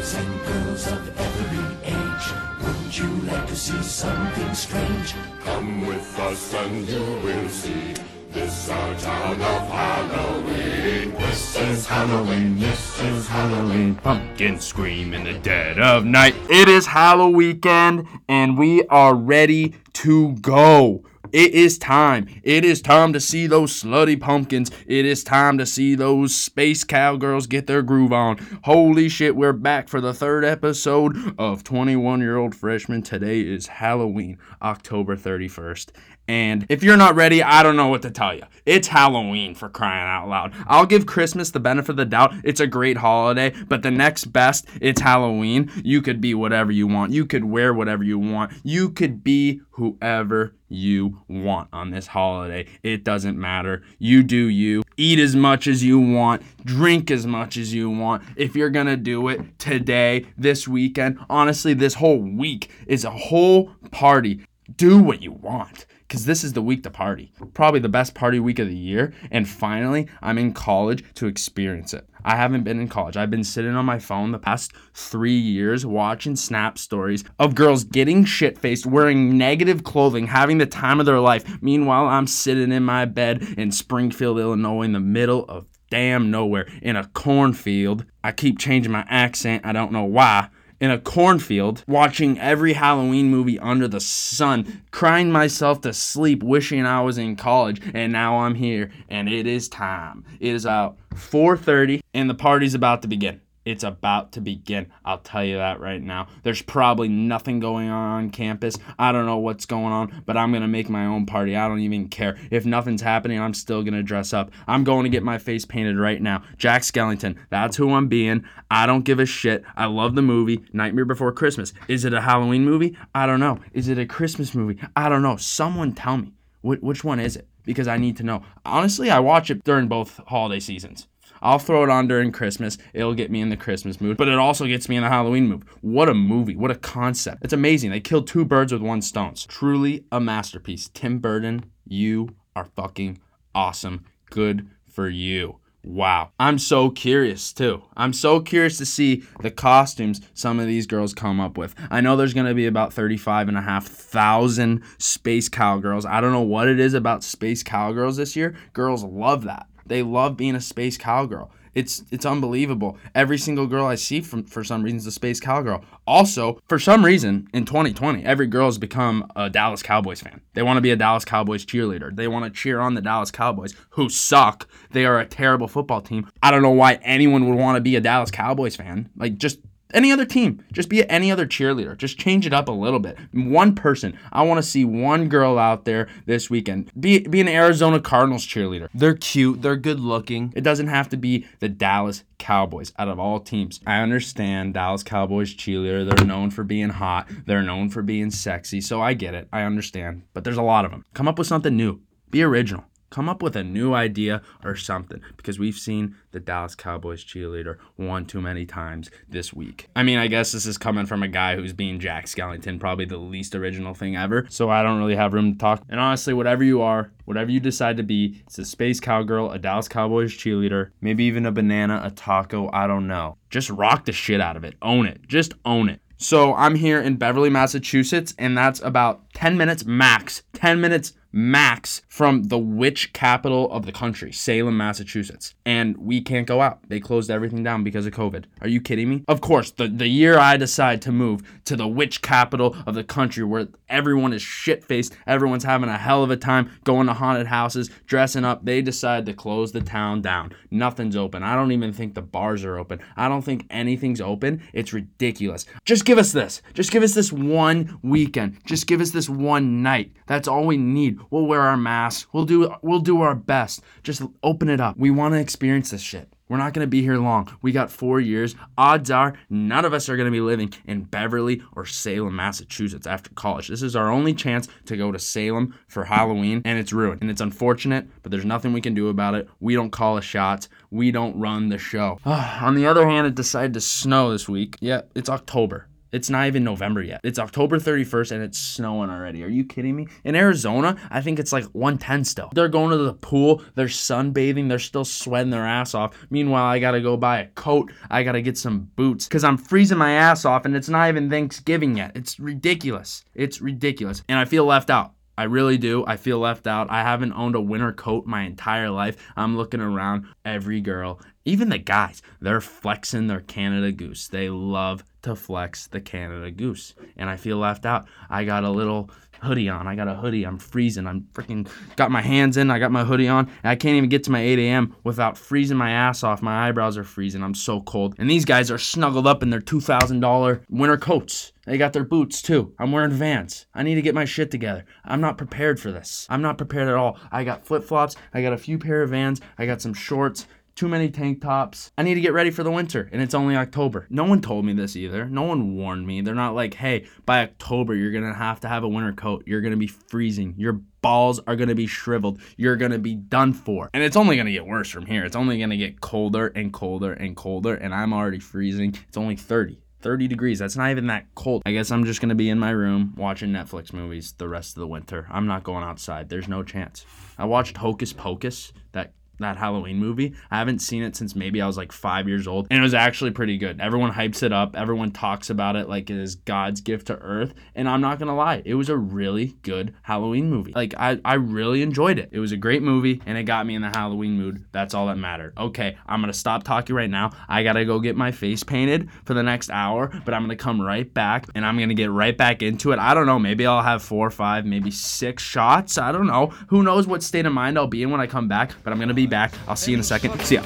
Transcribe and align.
boys 0.00 0.14
and 0.14 0.46
girls 0.46 0.86
of 0.86 1.20
every 1.20 1.92
age. 1.92 2.26
Wouldn't 2.62 2.98
you 2.98 3.30
like 3.30 3.46
to 3.48 3.56
see 3.56 3.82
something 3.82 4.54
strange? 4.54 5.14
Come 5.44 5.86
with 5.86 6.18
us 6.18 6.54
and 6.54 6.88
you 6.88 7.02
will 7.22 7.48
see. 7.48 7.94
This 8.32 8.70
our 8.70 8.94
town 8.94 9.34
of 9.34 9.68
Halloween. 9.68 11.12
This 11.16 11.56
is 11.56 11.86
Halloween. 11.86 12.58
This 12.58 13.02
is 13.02 13.28
Halloween. 13.28 13.96
Pumpkins 13.96 14.64
scream 14.64 15.12
in 15.12 15.24
the 15.24 15.34
dead 15.34 15.78
of 15.78 16.04
night. 16.04 16.34
It 16.48 16.68
is 16.68 16.86
Halloween 16.86 17.36
weekend, 17.36 18.06
and 18.28 18.56
we 18.56 18.84
are 18.86 19.14
ready 19.14 19.74
to 19.94 20.32
go. 20.36 21.04
It 21.32 21.52
is 21.52 21.78
time. 21.78 22.28
It 22.42 22.64
is 22.64 22.82
time 22.82 23.12
to 23.12 23.20
see 23.20 23.46
those 23.46 23.82
slutty 23.82 24.20
pumpkins. 24.20 24.70
It 24.86 25.04
is 25.04 25.22
time 25.22 25.58
to 25.58 25.66
see 25.66 25.94
those 25.94 26.34
space 26.34 26.82
cowgirls 26.82 27.46
get 27.46 27.68
their 27.68 27.82
groove 27.82 28.12
on. 28.12 28.38
Holy 28.64 29.08
shit, 29.08 29.36
we're 29.36 29.52
back 29.52 29.88
for 29.88 30.00
the 30.00 30.12
third 30.12 30.44
episode 30.44 31.16
of 31.38 31.62
21 31.62 32.20
year 32.20 32.36
old 32.36 32.54
freshman. 32.54 33.02
Today 33.02 33.40
is 33.40 33.68
Halloween, 33.68 34.38
October 34.60 35.16
31st. 35.16 35.90
And 36.28 36.64
if 36.68 36.84
you're 36.84 36.96
not 36.96 37.16
ready, 37.16 37.42
I 37.42 37.64
don't 37.64 37.74
know 37.74 37.88
what 37.88 38.02
to 38.02 38.10
tell 38.10 38.32
you. 38.32 38.44
It's 38.64 38.86
Halloween 38.86 39.56
for 39.56 39.68
crying 39.68 40.06
out 40.06 40.28
loud. 40.28 40.54
I'll 40.68 40.86
give 40.86 41.04
Christmas 41.04 41.50
the 41.50 41.58
benefit 41.58 41.90
of 41.90 41.96
the 41.96 42.04
doubt. 42.04 42.34
It's 42.44 42.60
a 42.60 42.68
great 42.68 42.98
holiday, 42.98 43.52
but 43.66 43.82
the 43.82 43.90
next 43.90 44.26
best, 44.26 44.68
it's 44.80 45.00
Halloween. 45.00 45.72
You 45.82 46.00
could 46.00 46.20
be 46.20 46.34
whatever 46.34 46.70
you 46.70 46.86
want. 46.86 47.10
You 47.10 47.26
could 47.26 47.44
wear 47.44 47.74
whatever 47.74 48.04
you 48.04 48.16
want. 48.16 48.52
You 48.62 48.90
could 48.90 49.24
be 49.24 49.60
whoever 49.70 50.54
you 50.68 51.20
want 51.26 51.68
on 51.72 51.90
this 51.90 52.06
holiday. 52.06 52.66
It 52.84 53.02
doesn't 53.02 53.36
matter. 53.36 53.82
You 53.98 54.22
do 54.22 54.46
you. 54.48 54.84
Eat 54.96 55.18
as 55.18 55.34
much 55.34 55.66
as 55.66 55.82
you 55.82 55.98
want. 55.98 56.42
Drink 56.64 57.10
as 57.10 57.26
much 57.26 57.56
as 57.56 57.74
you 57.74 57.90
want. 57.90 58.22
If 58.36 58.54
you're 58.54 58.70
going 58.70 58.86
to 58.86 58.96
do 58.96 59.26
it 59.28 59.58
today, 59.58 60.26
this 60.38 60.68
weekend, 60.68 61.18
honestly, 61.28 61.74
this 61.74 61.94
whole 61.94 62.20
week 62.20 62.70
is 62.86 63.04
a 63.04 63.10
whole 63.10 63.72
party. 63.90 64.44
Do 64.76 65.02
what 65.02 65.22
you 65.22 65.32
want 65.32 65.86
because 66.10 66.24
this 66.24 66.42
is 66.42 66.54
the 66.54 66.60
week 66.60 66.82
to 66.82 66.90
party. 66.90 67.30
Probably 67.54 67.78
the 67.78 67.88
best 67.88 68.16
party 68.16 68.40
week 68.40 68.58
of 68.58 68.66
the 68.66 68.74
year. 68.74 69.12
And 69.30 69.48
finally, 69.48 70.08
I'm 70.20 70.38
in 70.38 70.52
college 70.52 71.04
to 71.14 71.28
experience 71.28 71.94
it. 71.94 72.04
I 72.24 72.34
haven't 72.34 72.64
been 72.64 72.80
in 72.80 72.88
college. 72.88 73.16
I've 73.16 73.30
been 73.30 73.44
sitting 73.44 73.76
on 73.76 73.84
my 73.84 74.00
phone 74.00 74.32
the 74.32 74.38
past 74.40 74.72
three 74.92 75.38
years 75.38 75.86
watching 75.86 76.34
snap 76.34 76.78
stories 76.78 77.22
of 77.38 77.54
girls 77.54 77.84
getting 77.84 78.24
shit 78.24 78.58
faced, 78.58 78.86
wearing 78.86 79.38
negative 79.38 79.84
clothing, 79.84 80.26
having 80.26 80.58
the 80.58 80.66
time 80.66 80.98
of 80.98 81.06
their 81.06 81.20
life. 81.20 81.62
Meanwhile, 81.62 82.08
I'm 82.08 82.26
sitting 82.26 82.72
in 82.72 82.82
my 82.82 83.04
bed 83.04 83.42
in 83.56 83.70
Springfield, 83.70 84.40
Illinois, 84.40 84.82
in 84.82 84.92
the 84.92 84.98
middle 84.98 85.44
of 85.44 85.66
damn 85.90 86.28
nowhere 86.32 86.68
in 86.82 86.96
a 86.96 87.06
cornfield. 87.06 88.04
I 88.24 88.32
keep 88.32 88.58
changing 88.58 88.90
my 88.90 89.06
accent. 89.08 89.64
I 89.64 89.72
don't 89.72 89.92
know 89.92 90.04
why 90.04 90.48
in 90.80 90.90
a 90.90 90.98
cornfield 90.98 91.84
watching 91.86 92.38
every 92.38 92.72
Halloween 92.72 93.30
movie 93.30 93.58
under 93.58 93.86
the 93.86 94.00
sun, 94.00 94.82
crying 94.90 95.30
myself 95.30 95.82
to 95.82 95.92
sleep, 95.92 96.42
wishing 96.42 96.86
I 96.86 97.02
was 97.02 97.18
in 97.18 97.36
college, 97.36 97.80
and 97.94 98.12
now 98.12 98.38
I'm 98.38 98.54
here 98.54 98.90
and 99.08 99.28
it 99.28 99.46
is 99.46 99.68
time. 99.68 100.24
It 100.40 100.54
is 100.54 100.64
about 100.64 100.96
4:30 101.14 102.00
and 102.14 102.28
the 102.28 102.34
party's 102.34 102.74
about 102.74 103.02
to 103.02 103.08
begin. 103.08 103.40
It's 103.64 103.84
about 103.84 104.32
to 104.32 104.40
begin. 104.40 104.90
I'll 105.04 105.18
tell 105.18 105.44
you 105.44 105.56
that 105.56 105.80
right 105.80 106.02
now. 106.02 106.28
There's 106.42 106.62
probably 106.62 107.08
nothing 107.08 107.60
going 107.60 107.90
on 107.90 108.12
on 108.12 108.30
campus. 108.30 108.76
I 108.98 109.12
don't 109.12 109.26
know 109.26 109.36
what's 109.36 109.66
going 109.66 109.92
on, 109.92 110.22
but 110.24 110.36
I'm 110.36 110.50
going 110.50 110.62
to 110.62 110.68
make 110.68 110.88
my 110.88 111.04
own 111.04 111.26
party. 111.26 111.54
I 111.54 111.68
don't 111.68 111.80
even 111.80 112.08
care. 112.08 112.38
If 112.50 112.64
nothing's 112.64 113.02
happening, 113.02 113.38
I'm 113.38 113.52
still 113.52 113.82
going 113.82 113.94
to 113.94 114.02
dress 114.02 114.32
up. 114.32 114.50
I'm 114.66 114.82
going 114.82 115.04
to 115.04 115.10
get 115.10 115.22
my 115.22 115.36
face 115.36 115.66
painted 115.66 115.98
right 115.98 116.22
now. 116.22 116.42
Jack 116.56 116.82
Skellington, 116.82 117.36
that's 117.50 117.76
who 117.76 117.92
I'm 117.92 118.08
being. 118.08 118.44
I 118.70 118.86
don't 118.86 119.04
give 119.04 119.20
a 119.20 119.26
shit. 119.26 119.62
I 119.76 119.86
love 119.86 120.14
the 120.14 120.22
movie 120.22 120.64
Nightmare 120.72 121.04
Before 121.04 121.30
Christmas. 121.32 121.74
Is 121.86 122.06
it 122.06 122.14
a 122.14 122.22
Halloween 122.22 122.64
movie? 122.64 122.96
I 123.14 123.26
don't 123.26 123.40
know. 123.40 123.58
Is 123.74 123.88
it 123.88 123.98
a 123.98 124.06
Christmas 124.06 124.54
movie? 124.54 124.80
I 124.96 125.10
don't 125.10 125.22
know. 125.22 125.36
Someone 125.36 125.92
tell 125.92 126.16
me. 126.16 126.32
Wh- 126.62 126.82
which 126.82 127.04
one 127.04 127.20
is 127.20 127.36
it? 127.36 127.46
Because 127.66 127.88
I 127.88 127.98
need 127.98 128.16
to 128.16 128.22
know. 128.22 128.42
Honestly, 128.64 129.10
I 129.10 129.18
watch 129.18 129.50
it 129.50 129.62
during 129.64 129.86
both 129.86 130.18
holiday 130.28 130.60
seasons. 130.60 131.06
I'll 131.42 131.58
throw 131.58 131.82
it 131.84 131.90
on 131.90 132.08
during 132.08 132.32
Christmas. 132.32 132.78
It'll 132.92 133.14
get 133.14 133.30
me 133.30 133.40
in 133.40 133.48
the 133.48 133.56
Christmas 133.56 134.00
mood, 134.00 134.16
but 134.16 134.28
it 134.28 134.38
also 134.38 134.66
gets 134.66 134.88
me 134.88 134.96
in 134.96 135.02
the 135.02 135.08
Halloween 135.08 135.48
mood. 135.48 135.64
What 135.80 136.08
a 136.08 136.14
movie. 136.14 136.56
What 136.56 136.70
a 136.70 136.76
concept. 136.76 137.44
It's 137.44 137.52
amazing. 137.52 137.90
They 137.90 138.00
killed 138.00 138.26
two 138.26 138.44
birds 138.44 138.72
with 138.72 138.82
one 138.82 139.02
stone. 139.02 139.34
Truly 139.48 140.04
a 140.10 140.20
masterpiece. 140.20 140.88
Tim 140.92 141.18
Burton, 141.18 141.64
you 141.86 142.30
are 142.56 142.64
fucking 142.64 143.20
awesome. 143.54 144.04
Good 144.30 144.68
for 144.88 145.08
you. 145.08 145.60
Wow. 145.82 146.32
I'm 146.38 146.58
so 146.58 146.90
curious 146.90 147.52
too. 147.52 147.82
I'm 147.96 148.12
so 148.12 148.40
curious 148.40 148.76
to 148.78 148.86
see 148.86 149.22
the 149.40 149.50
costumes 149.50 150.20
some 150.34 150.60
of 150.60 150.66
these 150.66 150.86
girls 150.86 151.14
come 151.14 151.40
up 151.40 151.56
with. 151.56 151.74
I 151.90 152.02
know 152.02 152.16
there's 152.16 152.34
going 152.34 152.46
to 152.46 152.54
be 152.54 152.66
about 152.66 152.92
35 152.92 153.48
and 153.48 153.56
a 153.56 153.62
half 153.62 153.86
thousand 153.86 154.82
space 154.98 155.48
cowgirls. 155.48 156.04
I 156.04 156.20
don't 156.20 156.32
know 156.32 156.42
what 156.42 156.68
it 156.68 156.78
is 156.78 156.92
about 156.92 157.24
space 157.24 157.62
cowgirls 157.62 158.18
this 158.18 158.36
year. 158.36 158.56
Girls 158.74 159.02
love 159.04 159.44
that. 159.44 159.66
They 159.90 160.04
love 160.04 160.36
being 160.36 160.54
a 160.54 160.60
space 160.60 160.96
cowgirl. 160.96 161.50
It's 161.74 162.04
it's 162.12 162.24
unbelievable. 162.24 162.96
Every 163.12 163.38
single 163.38 163.66
girl 163.66 163.86
I 163.86 163.96
see 163.96 164.20
from 164.20 164.44
for 164.44 164.62
some 164.62 164.84
reason 164.84 164.98
is 164.98 165.06
a 165.06 165.12
space 165.12 165.40
cowgirl. 165.40 165.84
Also, 166.06 166.60
for 166.68 166.78
some 166.78 167.04
reason 167.04 167.48
in 167.52 167.64
2020, 167.64 168.24
every 168.24 168.46
girl 168.46 168.66
has 168.66 168.78
become 168.78 169.30
a 169.34 169.50
Dallas 169.50 169.82
Cowboys 169.82 170.20
fan. 170.20 170.42
They 170.54 170.62
want 170.62 170.76
to 170.76 170.80
be 170.80 170.92
a 170.92 170.96
Dallas 170.96 171.24
Cowboys 171.24 171.66
cheerleader. 171.66 172.14
They 172.14 172.28
want 172.28 172.44
to 172.44 172.50
cheer 172.50 172.78
on 172.78 172.94
the 172.94 173.00
Dallas 173.00 173.32
Cowboys, 173.32 173.74
who 173.90 174.08
suck. 174.08 174.68
They 174.92 175.04
are 175.04 175.18
a 175.18 175.26
terrible 175.26 175.66
football 175.66 176.02
team. 176.02 176.30
I 176.40 176.52
don't 176.52 176.62
know 176.62 176.70
why 176.70 176.94
anyone 177.02 177.48
would 177.48 177.58
want 177.58 177.76
to 177.76 177.80
be 177.80 177.96
a 177.96 178.00
Dallas 178.00 178.30
Cowboys 178.30 178.76
fan. 178.76 179.10
Like 179.16 179.38
just 179.38 179.58
any 179.92 180.12
other 180.12 180.24
team. 180.24 180.64
Just 180.72 180.88
be 180.88 181.08
any 181.08 181.30
other 181.30 181.46
cheerleader. 181.46 181.96
Just 181.96 182.18
change 182.18 182.46
it 182.46 182.52
up 182.52 182.68
a 182.68 182.72
little 182.72 183.00
bit. 183.00 183.18
One 183.32 183.74
person. 183.74 184.18
I 184.32 184.42
want 184.42 184.58
to 184.58 184.68
see 184.68 184.84
one 184.84 185.28
girl 185.28 185.58
out 185.58 185.84
there 185.84 186.08
this 186.26 186.50
weekend. 186.50 186.90
Be 186.98 187.20
be 187.20 187.40
an 187.40 187.48
Arizona 187.48 188.00
Cardinals 188.00 188.46
cheerleader. 188.46 188.88
They're 188.94 189.14
cute. 189.14 189.62
They're 189.62 189.76
good 189.76 190.00
looking. 190.00 190.52
It 190.56 190.62
doesn't 190.62 190.88
have 190.88 191.08
to 191.10 191.16
be 191.16 191.46
the 191.58 191.68
Dallas 191.68 192.24
Cowboys 192.38 192.92
out 192.98 193.08
of 193.08 193.18
all 193.18 193.40
teams. 193.40 193.80
I 193.86 194.00
understand 194.00 194.74
Dallas 194.74 195.02
Cowboys 195.02 195.54
cheerleader. 195.54 196.08
They're 196.08 196.26
known 196.26 196.50
for 196.50 196.64
being 196.64 196.90
hot. 196.90 197.28
They're 197.46 197.62
known 197.62 197.90
for 197.90 198.02
being 198.02 198.30
sexy. 198.30 198.80
So 198.80 199.00
I 199.00 199.14
get 199.14 199.34
it. 199.34 199.48
I 199.52 199.62
understand. 199.62 200.22
But 200.32 200.44
there's 200.44 200.56
a 200.56 200.62
lot 200.62 200.84
of 200.84 200.90
them. 200.90 201.04
Come 201.14 201.28
up 201.28 201.38
with 201.38 201.46
something 201.46 201.76
new. 201.76 202.00
Be 202.30 202.42
original. 202.42 202.84
Come 203.10 203.28
up 203.28 203.42
with 203.42 203.56
a 203.56 203.64
new 203.64 203.92
idea 203.92 204.40
or 204.62 204.76
something 204.76 205.20
because 205.36 205.58
we've 205.58 205.74
seen 205.74 206.14
the 206.30 206.38
Dallas 206.38 206.76
Cowboys 206.76 207.24
cheerleader 207.24 207.78
one 207.96 208.24
too 208.24 208.40
many 208.40 208.64
times 208.64 209.10
this 209.28 209.52
week. 209.52 209.88
I 209.96 210.04
mean, 210.04 210.16
I 210.16 210.28
guess 210.28 210.52
this 210.52 210.64
is 210.64 210.78
coming 210.78 211.06
from 211.06 211.24
a 211.24 211.28
guy 211.28 211.56
who's 211.56 211.72
being 211.72 211.98
Jack 211.98 212.26
Skellington, 212.26 212.78
probably 212.78 213.06
the 213.06 213.16
least 213.16 213.56
original 213.56 213.94
thing 213.94 214.16
ever. 214.16 214.46
So 214.48 214.70
I 214.70 214.84
don't 214.84 214.98
really 214.98 215.16
have 215.16 215.34
room 215.34 215.54
to 215.54 215.58
talk. 215.58 215.82
And 215.88 215.98
honestly, 215.98 216.34
whatever 216.34 216.62
you 216.62 216.82
are, 216.82 217.10
whatever 217.24 217.50
you 217.50 217.58
decide 217.58 217.96
to 217.96 218.04
be, 218.04 218.42
it's 218.46 218.60
a 218.60 218.64
space 218.64 219.00
cowgirl, 219.00 219.50
a 219.50 219.58
Dallas 219.58 219.88
Cowboys 219.88 220.32
cheerleader, 220.32 220.90
maybe 221.00 221.24
even 221.24 221.46
a 221.46 221.52
banana, 221.52 222.00
a 222.04 222.12
taco, 222.12 222.70
I 222.72 222.86
don't 222.86 223.08
know. 223.08 223.38
Just 223.50 223.70
rock 223.70 224.04
the 224.04 224.12
shit 224.12 224.40
out 224.40 224.56
of 224.56 224.62
it. 224.62 224.76
Own 224.82 225.06
it. 225.06 225.26
Just 225.26 225.54
own 225.64 225.88
it. 225.88 226.00
So 226.22 226.54
I'm 226.54 226.74
here 226.74 227.00
in 227.00 227.16
Beverly, 227.16 227.48
Massachusetts, 227.48 228.34
and 228.38 228.56
that's 228.56 228.80
about 228.82 229.32
10 229.32 229.56
minutes 229.56 229.86
max. 229.86 230.42
10 230.52 230.78
minutes 230.78 231.14
max 231.32 232.02
from 232.08 232.44
the 232.44 232.58
witch 232.58 233.12
capital 233.12 233.70
of 233.70 233.86
the 233.86 233.92
country, 233.92 234.32
Salem, 234.32 234.76
Massachusetts. 234.76 235.54
And 235.64 235.96
we 235.98 236.20
can't 236.20 236.46
go 236.46 236.60
out. 236.60 236.80
They 236.88 237.00
closed 237.00 237.30
everything 237.30 237.62
down 237.62 237.84
because 237.84 238.06
of 238.06 238.12
COVID. 238.12 238.44
Are 238.60 238.68
you 238.68 238.80
kidding 238.80 239.08
me? 239.08 239.24
Of 239.28 239.40
course, 239.40 239.70
the, 239.70 239.88
the 239.88 240.08
year 240.08 240.38
I 240.38 240.56
decide 240.56 241.02
to 241.02 241.12
move 241.12 241.42
to 241.64 241.76
the 241.76 241.88
witch 241.88 242.22
capital 242.22 242.76
of 242.86 242.94
the 242.94 243.04
country 243.04 243.44
where 243.44 243.68
everyone 243.88 244.32
is 244.32 244.42
shit 244.42 244.84
faced, 244.84 245.16
everyone's 245.26 245.64
having 245.64 245.88
a 245.88 245.98
hell 245.98 246.22
of 246.22 246.30
a 246.30 246.36
time 246.36 246.70
going 246.84 247.06
to 247.06 247.14
haunted 247.14 247.46
houses, 247.46 247.90
dressing 248.06 248.44
up, 248.44 248.64
they 248.64 248.82
decide 248.82 249.26
to 249.26 249.32
close 249.32 249.72
the 249.72 249.80
town 249.80 250.22
down. 250.22 250.52
Nothing's 250.70 251.16
open. 251.16 251.42
I 251.42 251.54
don't 251.54 251.72
even 251.72 251.92
think 251.92 252.14
the 252.14 252.22
bars 252.22 252.64
are 252.64 252.78
open. 252.78 253.00
I 253.16 253.28
don't 253.28 253.42
think 253.42 253.66
anything's 253.70 254.20
open. 254.20 254.62
It's 254.72 254.92
ridiculous. 254.92 255.66
Just 255.84 256.04
give 256.04 256.18
us 256.18 256.32
this. 256.32 256.62
Just 256.74 256.90
give 256.90 257.02
us 257.02 257.14
this 257.14 257.32
one 257.32 257.98
weekend. 258.02 258.58
Just 258.64 258.86
give 258.86 259.00
us 259.00 259.10
this 259.10 259.28
one 259.28 259.82
night. 259.82 260.12
That's 260.26 260.48
all 260.48 260.64
we 260.64 260.76
need. 260.76 261.19
We'll 261.30 261.46
wear 261.46 261.62
our 261.62 261.76
masks. 261.76 262.26
We'll 262.32 262.44
do 262.44 262.74
we'll 262.82 263.00
do 263.00 263.20
our 263.22 263.34
best. 263.34 263.82
Just 264.02 264.22
open 264.42 264.68
it 264.68 264.80
up. 264.80 264.96
We 264.96 265.10
want 265.10 265.34
to 265.34 265.40
experience 265.40 265.90
this 265.90 266.02
shit. 266.02 266.32
We're 266.50 266.56
not 266.56 266.74
going 266.74 266.84
to 266.84 266.90
be 266.90 267.00
here 267.00 267.16
long. 267.16 267.56
We 267.62 267.70
got 267.70 267.92
four 267.92 268.18
years. 268.18 268.56
Odds 268.76 269.08
are 269.08 269.34
none 269.48 269.84
of 269.84 269.94
us 269.94 270.08
are 270.08 270.16
going 270.16 270.26
to 270.26 270.32
be 270.32 270.40
living 270.40 270.72
in 270.84 271.04
Beverly 271.04 271.62
or 271.76 271.86
Salem, 271.86 272.34
Massachusetts 272.34 273.06
after 273.06 273.30
college. 273.30 273.68
This 273.68 273.82
is 273.82 273.94
our 273.94 274.10
only 274.10 274.34
chance 274.34 274.66
to 274.86 274.96
go 274.96 275.12
to 275.12 275.18
Salem 275.20 275.78
for 275.86 276.02
Halloween, 276.02 276.60
and 276.64 276.76
it's 276.76 276.92
ruined. 276.92 277.20
And 277.20 277.30
it's 277.30 277.40
unfortunate, 277.40 278.08
but 278.24 278.32
there's 278.32 278.44
nothing 278.44 278.72
we 278.72 278.80
can 278.80 278.94
do 278.94 279.10
about 279.10 279.36
it. 279.36 279.48
We 279.60 279.76
don't 279.76 279.92
call 279.92 280.16
the 280.16 280.22
shots. 280.22 280.68
We 280.90 281.12
don't 281.12 281.38
run 281.38 281.68
the 281.68 281.78
show. 281.78 282.18
On 282.24 282.74
the 282.74 282.88
other 282.88 283.06
hand, 283.06 283.28
it 283.28 283.36
decided 283.36 283.74
to 283.74 283.80
snow 283.80 284.32
this 284.32 284.48
week. 284.48 284.76
Yeah, 284.80 285.02
it's 285.14 285.28
October. 285.28 285.86
It's 286.12 286.30
not 286.30 286.46
even 286.46 286.64
November 286.64 287.02
yet. 287.02 287.20
It's 287.22 287.38
October 287.38 287.78
31st 287.78 288.32
and 288.32 288.42
it's 288.42 288.58
snowing 288.58 289.10
already. 289.10 289.44
Are 289.44 289.48
you 289.48 289.64
kidding 289.64 289.94
me? 289.96 290.08
In 290.24 290.34
Arizona, 290.34 290.96
I 291.10 291.20
think 291.20 291.38
it's 291.38 291.52
like 291.52 291.64
110 291.66 292.24
still. 292.24 292.50
They're 292.52 292.68
going 292.68 292.90
to 292.90 292.98
the 292.98 293.14
pool, 293.14 293.62
they're 293.74 293.86
sunbathing, 293.86 294.68
they're 294.68 294.78
still 294.78 295.04
sweating 295.04 295.50
their 295.50 295.66
ass 295.66 295.94
off. 295.94 296.14
Meanwhile, 296.30 296.64
I 296.64 296.78
gotta 296.78 297.00
go 297.00 297.16
buy 297.16 297.40
a 297.40 297.46
coat, 297.48 297.92
I 298.10 298.22
gotta 298.22 298.42
get 298.42 298.58
some 298.58 298.90
boots 298.96 299.26
because 299.26 299.44
I'm 299.44 299.56
freezing 299.56 299.98
my 299.98 300.12
ass 300.12 300.44
off 300.44 300.64
and 300.64 300.74
it's 300.74 300.88
not 300.88 301.08
even 301.08 301.30
Thanksgiving 301.30 301.96
yet. 301.96 302.12
It's 302.16 302.40
ridiculous. 302.40 303.24
It's 303.34 303.60
ridiculous. 303.60 304.22
And 304.28 304.38
I 304.38 304.44
feel 304.44 304.64
left 304.64 304.90
out. 304.90 305.12
I 305.40 305.44
really 305.44 305.78
do. 305.78 306.04
I 306.06 306.18
feel 306.18 306.38
left 306.38 306.66
out. 306.66 306.90
I 306.90 307.00
haven't 307.02 307.32
owned 307.32 307.54
a 307.54 307.60
winter 307.62 307.94
coat 307.94 308.26
my 308.26 308.42
entire 308.42 308.90
life. 308.90 309.16
I'm 309.36 309.56
looking 309.56 309.80
around 309.80 310.26
every 310.44 310.82
girl, 310.82 311.18
even 311.44 311.70
the 311.70 311.78
guys, 311.78 312.22
they're 312.40 312.60
flexing 312.60 313.26
their 313.26 313.40
Canada 313.40 313.92
Goose. 313.92 314.28
They 314.28 314.50
love 314.50 315.04
to 315.22 315.34
flex 315.34 315.86
the 315.86 316.00
Canada 316.00 316.50
Goose. 316.50 316.94
And 317.16 317.30
I 317.30 317.36
feel 317.36 317.56
left 317.56 317.86
out. 317.86 318.06
I 318.28 318.44
got 318.44 318.64
a 318.64 318.70
little 318.70 319.10
hoodie 319.42 319.68
on. 319.68 319.86
I 319.86 319.96
got 319.96 320.08
a 320.08 320.14
hoodie. 320.14 320.44
I'm 320.44 320.58
freezing. 320.58 321.06
I'm 321.06 321.26
freaking 321.32 321.68
got 321.96 322.10
my 322.10 322.20
hands 322.20 322.56
in. 322.56 322.70
I 322.70 322.78
got 322.78 322.92
my 322.92 323.04
hoodie 323.04 323.28
on. 323.28 323.50
I 323.64 323.74
can't 323.74 323.96
even 323.96 324.10
get 324.10 324.24
to 324.24 324.30
my 324.30 324.40
8 324.40 324.58
a.m. 324.58 324.94
without 325.02 325.38
freezing 325.38 325.76
my 325.76 325.90
ass 325.90 326.22
off. 326.22 326.42
My 326.42 326.68
eyebrows 326.68 326.98
are 326.98 327.04
freezing. 327.04 327.42
I'm 327.42 327.54
so 327.54 327.80
cold. 327.80 328.14
And 328.18 328.28
these 328.28 328.44
guys 328.44 328.70
are 328.70 328.78
snuggled 328.78 329.26
up 329.26 329.42
in 329.42 329.50
their 329.50 329.60
$2,000 329.60 330.64
winter 330.68 330.96
coats. 330.98 331.52
They 331.66 331.78
got 331.78 331.92
their 331.92 332.04
boots 332.04 332.42
too. 332.42 332.74
I'm 332.78 332.92
wearing 332.92 333.12
vans. 333.12 333.66
I 333.74 333.82
need 333.82 333.94
to 333.94 334.02
get 334.02 334.14
my 334.14 334.24
shit 334.24 334.50
together. 334.50 334.84
I'm 335.04 335.20
not 335.20 335.38
prepared 335.38 335.78
for 335.78 335.92
this. 335.92 336.26
I'm 336.28 336.42
not 336.42 336.58
prepared 336.58 336.88
at 336.88 336.94
all. 336.94 337.18
I 337.30 337.44
got 337.44 337.64
flip 337.64 337.84
flops. 337.84 338.16
I 338.34 338.42
got 338.42 338.52
a 338.52 338.58
few 338.58 338.78
pair 338.78 339.02
of 339.02 339.10
vans. 339.10 339.40
I 339.58 339.66
got 339.66 339.80
some 339.80 339.94
shorts 339.94 340.46
too 340.80 340.88
many 340.88 341.10
tank 341.10 341.42
tops. 341.42 341.92
I 341.98 342.02
need 342.02 342.14
to 342.14 342.22
get 342.22 342.32
ready 342.32 342.50
for 342.50 342.62
the 342.62 342.70
winter, 342.70 343.10
and 343.12 343.20
it's 343.20 343.34
only 343.34 343.54
October. 343.54 344.06
No 344.08 344.24
one 344.24 344.40
told 344.40 344.64
me 344.64 344.72
this 344.72 344.96
either. 344.96 345.26
No 345.26 345.42
one 345.42 345.76
warned 345.76 346.06
me. 346.06 346.22
They're 346.22 346.34
not 346.34 346.54
like, 346.54 346.72
hey, 346.72 347.04
by 347.26 347.42
October, 347.42 347.94
you're 347.94 348.12
gonna 348.12 348.32
have 348.32 348.60
to 348.60 348.68
have 348.68 348.82
a 348.82 348.88
winter 348.88 349.12
coat. 349.12 349.44
You're 349.46 349.60
gonna 349.60 349.76
be 349.76 349.88
freezing. 349.88 350.54
Your 350.56 350.80
balls 351.02 351.38
are 351.46 351.54
gonna 351.54 351.74
be 351.74 351.86
shriveled. 351.86 352.40
You're 352.56 352.76
gonna 352.76 352.98
be 352.98 353.14
done 353.14 353.52
for. 353.52 353.90
And 353.92 354.02
it's 354.02 354.16
only 354.16 354.38
gonna 354.38 354.52
get 354.52 354.64
worse 354.64 354.88
from 354.88 355.04
here. 355.04 355.26
It's 355.26 355.36
only 355.36 355.60
gonna 355.60 355.76
get 355.76 356.00
colder 356.00 356.46
and 356.46 356.72
colder 356.72 357.12
and 357.12 357.36
colder, 357.36 357.74
and 357.74 357.94
I'm 357.94 358.14
already 358.14 358.38
freezing. 358.40 358.94
It's 359.06 359.18
only 359.18 359.36
30. 359.36 359.82
30 360.00 360.28
degrees. 360.28 360.58
That's 360.58 360.78
not 360.78 360.90
even 360.90 361.08
that 361.08 361.26
cold. 361.34 361.62
I 361.66 361.72
guess 361.72 361.90
I'm 361.90 362.06
just 362.06 362.22
going 362.22 362.30
to 362.30 362.34
be 362.34 362.48
in 362.48 362.58
my 362.58 362.70
room 362.70 363.12
watching 363.18 363.50
Netflix 363.50 363.92
movies 363.92 364.32
the 364.38 364.48
rest 364.48 364.74
of 364.74 364.80
the 364.80 364.86
winter. 364.86 365.26
I'm 365.30 365.46
not 365.46 365.62
going 365.62 365.84
outside. 365.84 366.30
There's 366.30 366.48
no 366.48 366.62
chance. 366.62 367.04
I 367.36 367.44
watched 367.44 367.76
Hocus 367.76 368.14
Pocus, 368.14 368.72
that 368.92 369.12
that 369.42 369.56
Halloween 369.56 369.98
movie. 369.98 370.34
I 370.50 370.58
haven't 370.58 370.80
seen 370.80 371.02
it 371.02 371.16
since 371.16 371.34
maybe 371.34 371.60
I 371.60 371.66
was 371.66 371.76
like 371.76 371.92
five 371.92 372.28
years 372.28 372.46
old, 372.46 372.66
and 372.70 372.78
it 372.78 372.82
was 372.82 372.94
actually 372.94 373.30
pretty 373.30 373.58
good. 373.58 373.80
Everyone 373.80 374.12
hypes 374.12 374.42
it 374.42 374.52
up, 374.52 374.76
everyone 374.76 375.10
talks 375.10 375.50
about 375.50 375.76
it 375.76 375.88
like 375.88 376.10
it 376.10 376.16
is 376.16 376.34
God's 376.34 376.80
gift 376.80 377.06
to 377.08 377.18
earth. 377.18 377.54
And 377.74 377.88
I'm 377.88 378.00
not 378.00 378.18
gonna 378.18 378.36
lie, 378.36 378.62
it 378.64 378.74
was 378.74 378.88
a 378.88 378.96
really 378.96 379.56
good 379.62 379.94
Halloween 380.02 380.50
movie. 380.50 380.72
Like, 380.72 380.94
I, 380.96 381.20
I 381.24 381.34
really 381.34 381.82
enjoyed 381.82 382.18
it. 382.18 382.30
It 382.32 382.38
was 382.38 382.52
a 382.52 382.56
great 382.56 382.82
movie, 382.82 383.22
and 383.26 383.36
it 383.36 383.44
got 383.44 383.66
me 383.66 383.74
in 383.74 383.82
the 383.82 383.88
Halloween 383.88 384.32
mood. 384.32 384.64
That's 384.72 384.94
all 384.94 385.06
that 385.06 385.18
mattered. 385.18 385.54
Okay, 385.58 385.96
I'm 386.06 386.20
gonna 386.20 386.32
stop 386.32 386.62
talking 386.62 386.94
right 386.94 387.10
now. 387.10 387.30
I 387.48 387.62
gotta 387.62 387.84
go 387.84 388.00
get 388.00 388.16
my 388.16 388.32
face 388.32 388.62
painted 388.62 389.10
for 389.24 389.34
the 389.34 389.42
next 389.42 389.70
hour, 389.70 390.10
but 390.24 390.34
I'm 390.34 390.42
gonna 390.42 390.56
come 390.56 390.80
right 390.80 391.12
back 391.12 391.46
and 391.54 391.64
I'm 391.64 391.78
gonna 391.78 391.94
get 391.94 392.10
right 392.10 392.36
back 392.36 392.62
into 392.62 392.92
it. 392.92 392.98
I 392.98 393.14
don't 393.14 393.26
know, 393.26 393.38
maybe 393.38 393.66
I'll 393.66 393.82
have 393.82 394.02
four, 394.02 394.30
five, 394.30 394.64
maybe 394.64 394.90
six 394.90 395.42
shots. 395.42 395.98
I 395.98 396.12
don't 396.12 396.26
know. 396.26 396.48
Who 396.68 396.82
knows 396.82 397.06
what 397.06 397.22
state 397.22 397.46
of 397.46 397.52
mind 397.52 397.78
I'll 397.78 397.86
be 397.86 398.02
in 398.02 398.10
when 398.10 398.20
I 398.20 398.26
come 398.26 398.48
back, 398.48 398.72
but 398.82 398.92
I'm 398.92 398.98
gonna 398.98 399.14
be 399.14 399.26
back. 399.30 399.52
I'll 399.66 399.76
see 399.76 399.92
you 399.92 399.96
in 399.96 400.00
a 400.00 400.04
second. 400.04 400.38
See 400.42 400.56
ya. 400.56 400.62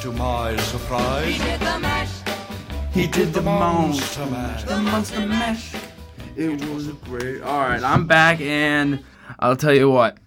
To 0.00 0.12
my 0.12 0.56
surprise, 0.56 1.36
He 2.92 3.06
did 3.06 3.32
the 3.32 3.42
mash. 3.42 3.60
monster 3.60 4.26
mash. 4.26 4.64
The 4.64 4.78
monster 4.80 5.26
mash. 5.26 5.74
It 6.36 6.60
was 6.70 6.88
great. 6.88 7.42
All 7.42 7.60
right, 7.60 7.82
I'm 7.82 8.06
back, 8.06 8.40
and 8.40 9.02
I'll 9.38 9.56
tell 9.56 9.74
you 9.74 9.90
what. 9.90 10.18